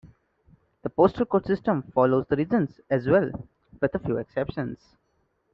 [0.81, 3.47] The postal code system follows the regions as well,
[3.79, 4.79] with a few exceptions.